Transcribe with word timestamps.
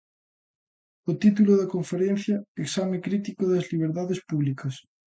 O 1.09 1.11
título 1.23 1.51
da 1.57 1.71
conferencia, 1.75 2.37
Exame 2.63 2.97
crítico 3.05 3.43
das 3.47 3.65
liberdades 3.71 4.19
públicas. 4.29 4.73